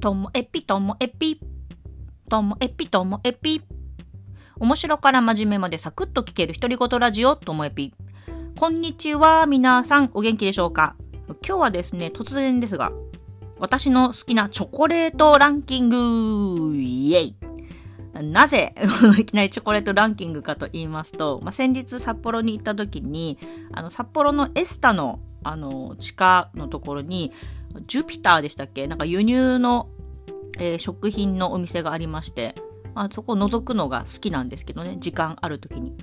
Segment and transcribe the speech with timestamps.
[0.00, 1.38] ともえぴともえぴ。
[2.30, 3.60] ともえぴともえぴ。
[4.58, 7.92] 面白から真面目までサクッと聞ける独り言ラジオともえぴ。
[8.58, 10.96] こんにちは、皆さんお元気でしょうか？
[11.46, 12.92] 今日はですね、突然ですが、
[13.58, 17.36] 私の好きなチョコレートランキングイエイ
[18.22, 18.74] なぜ、
[19.20, 23.36] いきなりチョコレートランキングかと言いますと、まあ、先日札幌に行った時に、
[23.72, 27.32] あの、札幌のエスタの、あの、地下のところに、
[27.86, 28.86] ジュピターでしたっけ？
[28.86, 29.88] なんか輸入の、
[30.58, 32.54] えー、食品のお店がありまして、
[32.94, 35.96] まあ、そこを覗くのが好きなんですけどね、時間ある時に。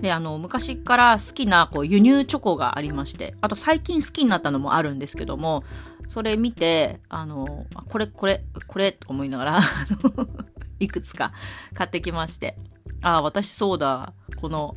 [0.00, 5.64] で、あの、昔から好きなこう輸入チョコがありまして、あと最近好きになったのもあるんですけども、
[6.08, 9.60] それ見て、あの、これ、これ、これ、と思いながら、
[10.78, 11.32] いくつか
[11.74, 12.56] 買ってきまして。
[13.02, 14.14] ああ、私そうだ。
[14.40, 14.74] この、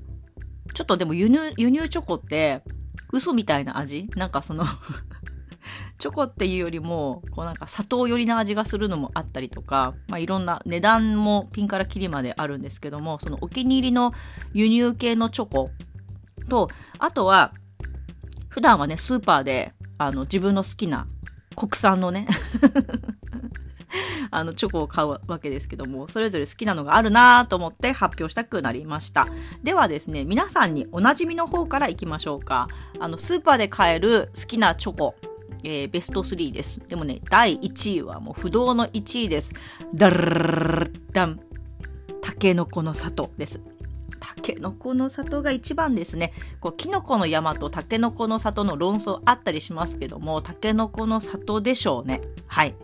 [0.74, 2.63] ちょっとでも輸入、輸入チョコって、
[3.13, 4.10] 嘘みたいな味？
[4.15, 4.63] なんかその
[6.02, 14.12] チョコっていうよりも、こうなんか砂糖寄りな味がするのもあったりとか、まあいろんな値段もピンからキリまであるんですけども、そのお気に入りの
[14.52, 15.70] 輸入系のチョコ
[16.49, 17.54] と、あとは、
[18.49, 21.05] 普段はね、スーパーで、あの、自分の好きな
[21.55, 22.26] 国産のね
[24.32, 29.27] あの、チョコを買うわけですけども、それぞれ好きなのがあるなと思って発表したくなりました。
[29.62, 32.68] ではですね、皆さんにおなじみの方からいきましょうか。
[32.99, 35.15] あの、スーパーで買える好きなチョコ、
[35.63, 36.79] えー、ベスト3です。
[36.87, 39.54] でもね、第1位はもう不動の1位です。
[39.93, 41.40] ダルダン。
[42.21, 43.62] タケノコの里です。
[44.20, 46.34] タケノコの里が一番ですね。
[46.59, 52.21] こう、キノコの山とタケノコの里の論争あったりしますけども、タケノコの里でしょうね。
[52.48, 52.75] はい。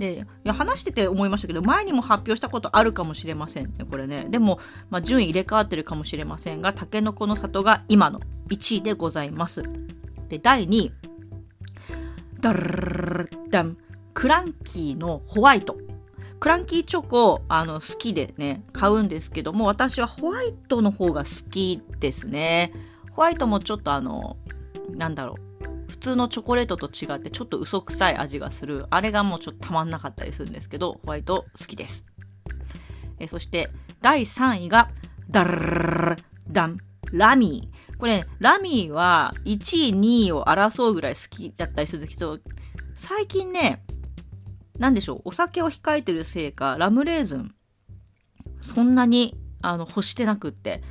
[0.00, 9.62] で話してて思いましたけど前にも発表したことあるかもしれませんねこれねでも、まあ、順位入れ替わってるかもしれませんがたけのこの里が今の1位でございます
[10.30, 10.92] で第2位
[12.40, 13.76] ダルダン
[14.14, 15.76] クランキーのホワイト
[16.40, 22.72] クランキーチョコあの好きでね買うんですけども私はホワイトの方が好きですね
[23.12, 24.36] ホワイトもちょっとあの
[24.90, 32.06] なんだろう普通のチョコレートと違ってちょっと嘘くさい味がするあれがもうちょっとたまんなかったりするんですけどホワイト好きです
[33.18, 33.68] えそして
[34.00, 34.90] 第3位が
[35.28, 36.16] ダル
[36.50, 36.78] ダン
[37.12, 42.38] ラミーこれ、ねラミーは1位、2位を争うぐらい好きだったりするけど、
[42.94, 43.84] 最近ね、
[44.78, 47.54] なんでしょう、お酒を控えてるせいか、ラムレーズン、
[48.62, 50.82] そんなに、あの、欲してなくって、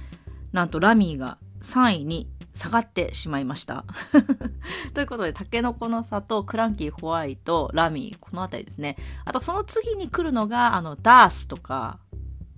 [0.52, 3.86] なんとラミーが3位に下がってしまいました。
[4.94, 8.98] ということで、タケノコの里、クランキーホワイト、ラミー、このあたりですね。
[9.26, 12.00] あと、その次に来るのが、あの、ダースとか、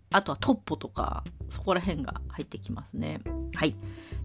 [0.09, 3.21] あとはトッポとか、そこら辺が入ってきますね。
[3.55, 3.75] はい。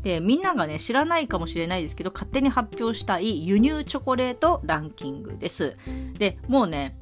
[0.03, 5.77] で、みんながね、知らないかもしれないですけど、勝手に発表したい輸入チョコレートランキングです。
[6.19, 6.97] で、もうね、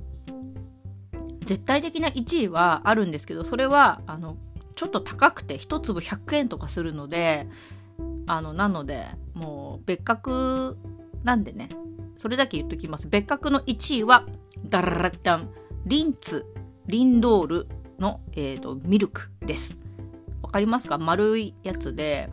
[1.44, 4.36] 絶対的な1位はあるんですけど、それは、あの、
[4.74, 7.48] ちょっと高くて、1粒100円とかするので、
[8.26, 10.76] あのなのでもう別格
[11.22, 11.68] なんでね
[12.16, 13.08] それだけ言っときます。
[13.08, 14.24] 別格の1位は
[14.68, 15.50] ダララッタン。
[15.84, 16.46] リンツ
[16.86, 17.68] リンドール
[17.98, 19.78] の、えーと、ミルクです。
[20.42, 20.96] わかりますか？
[20.96, 22.30] 丸いやつで。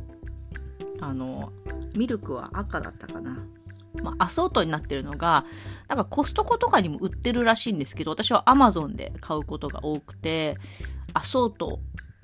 [1.01, 1.51] あの
[1.95, 3.37] ミルクは赤だったかな。
[4.01, 5.43] まあ、アソートになってるのが、
[5.89, 10.57] なんかコストコとかにも売ってるらしいんですけど、私はアマゾンで買うことが多くて、
[11.13, 11.81] アソート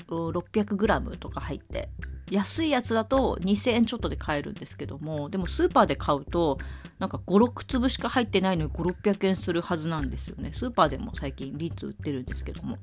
[0.08, 1.90] 600g とか入って
[2.30, 6.58] 安いやつだと2000円ちょっとで買えるんですけどもでもスーパーで買うと
[7.00, 10.52] なんか56粒しか入ってないのに5600円するはずなんですよね。
[10.52, 12.78] スーパーでも最近リンツ売ってるんですけども。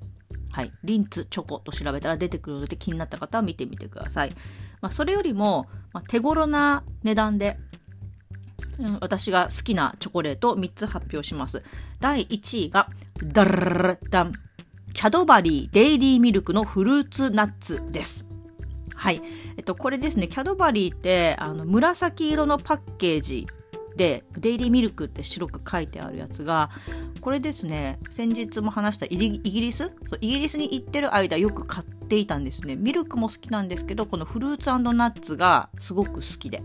[0.55, 4.31] はいリンツチョコと調べたら出てくるので気になった方は見てみてください、
[4.81, 7.59] まあ、それよりも、まあ、手頃な値段で
[9.01, 11.63] 私が好きなチョコレートを3つ発表します。
[12.01, 12.89] 第1位が、
[13.23, 14.33] ダルダン。
[14.93, 18.25] キャドバリーデイリーミルクのフルーツナッツです。
[18.95, 19.23] はい。
[19.57, 23.47] えっと、これですね、キャドバリーって、あの、紫色のパッケージ
[23.97, 26.71] で、デイリーミルクって白く書いてあるやつが、
[27.25, 29.91] これですね、先日も話したイギリス？
[30.05, 32.77] そうイギリスに行ってる間よく買っていたんですね。
[32.77, 36.63] ミルクも好きなんですけど、このフルーツナッツがすごく好きで。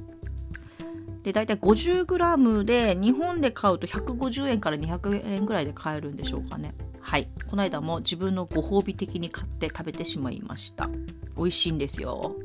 [1.24, 6.76] で、大体 50g で日本で買うと150円から200円ぐらいで買えるんでしょうかね。
[7.00, 7.30] はい。
[7.50, 10.90] この間も自分のご褒美的に買って食べてしまいました。
[11.38, 12.36] 美味しいんですよ。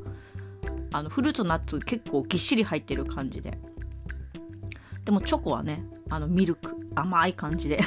[0.92, 3.58] あの、フルーツナッツ結構ぎっしり入ってる感じで。
[5.04, 7.80] でもチョコはね、あの、ミルク、甘い感じで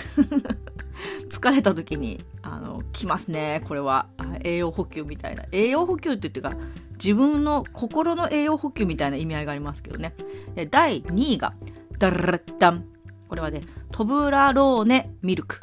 [1.29, 4.07] 疲れた時に、あの、来ますね、これは。
[4.43, 5.45] 栄養補給みたいな。
[5.51, 6.53] 栄養補給って言ってか、
[6.93, 10.15] 自分の心の栄養補給みたいな意味合いがありますけどね。
[10.55, 11.53] で、第2位が、
[11.99, 12.85] ダラッダン。
[13.27, 13.61] これはね、
[13.91, 15.59] トブラローネミルク。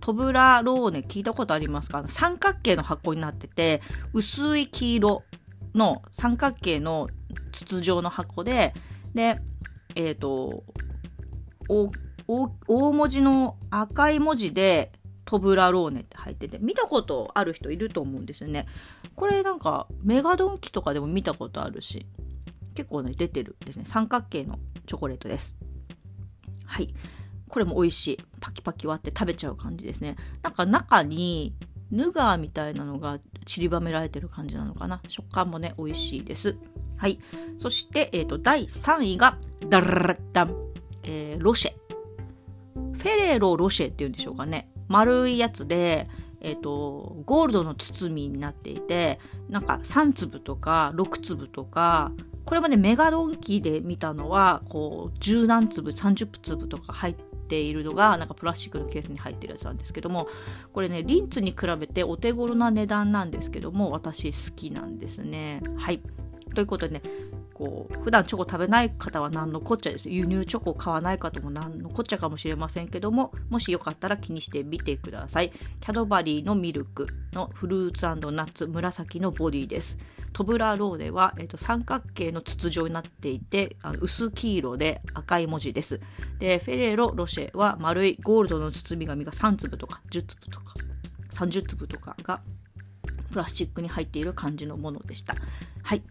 [0.00, 2.02] トブラローネ聞いたことありますか？
[2.06, 3.82] 三角形の箱になってて、
[4.12, 5.22] 薄い黄色
[5.74, 7.08] の三角形の
[7.52, 8.74] 筒状の箱で、
[9.14, 9.40] で、
[9.94, 10.64] えっ、ー、と、
[11.68, 11.90] 大
[12.28, 14.92] 大文字の赤い文字で
[15.24, 18.66] トブラローネって入ってて、見たことある人いると思うんですよね。
[19.14, 22.06] これなんかメガドンキとかでも見たことあるし、
[22.74, 23.84] 結構ね、出てるですね。
[23.86, 25.54] 三角形のチョコレートです。
[26.64, 26.94] はい。
[27.48, 28.18] これも美味しい。
[28.40, 30.16] パキパキ割って食べちゃう感じですね。
[30.42, 31.54] なんか中に
[31.90, 35.00] ヌガーみたいなのが散りばめられてる感じなのかな。
[35.08, 36.56] 食感もね、美味しいです。
[36.96, 37.18] はい。
[37.56, 39.38] そして、えっ、ー、と、第3位が、
[39.68, 40.54] ダラッダン、
[41.02, 41.87] えー、ロシェ。
[42.98, 44.70] フェレロロシェっていうんでしょうかね。
[44.88, 46.08] 丸いやつで、
[46.40, 49.18] えっ、ー、と、ゴールドの包みになっていて、
[49.48, 52.12] なんか3粒とか6粒とか、
[52.44, 60.28] これもね、メガドンキーで見たのは、こう、十何粒、30粒とか入っているのが、なんかプラスチックのケースに入ってるやつなんですけども、
[60.72, 65.62] これね、リンツに比べてお手頃な値段なんですけども、私好きなんですね。
[65.76, 66.00] はい。
[66.54, 67.02] ということでね、
[67.58, 70.08] こう普段チョコ食べない方は何のこっちゃです。
[70.08, 75.50] 輸入チョコ買わない方も何のこっちゃかもしれませんけどももしよかったら気にしてみてください。
[75.50, 79.98] キャドバリーのミルクのフルーツナッツ紫のボディです。
[80.32, 86.00] トブラローネは、えーと、三角形の筒状になっていてあ薄黄色で赤い文字です。
[86.38, 90.74] でフェレロロシェは丸いゴールドの包み紙が3粒とか10粒とか
[91.32, 92.40] 30粒とかが
[93.32, 95.34] プラスチックに入っている感じのものでした。
[95.82, 96.02] はい。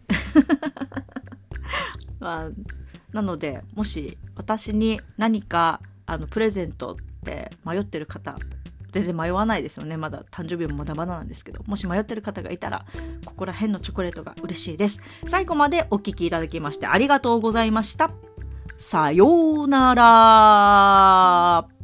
[2.20, 2.50] まあ、
[3.12, 8.36] なのでもし私に何かあのプレゼントって迷ってる方
[8.90, 9.96] 全然迷わないですよね。
[9.96, 12.86] まだ誕生日もまだまだなんですけどもし迷ってる方がいたら
[13.24, 15.00] ここら辺のチョコレートが嬉しいです。
[15.26, 18.10] 最後までお聴きいただきましてありがとうございました。
[18.76, 21.77] さようなら。